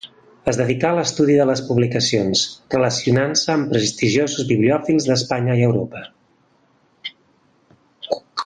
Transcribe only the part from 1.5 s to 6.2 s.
publicacions, relacionant-se amb prestigiosos bibliòfils d’Espanya i Europa.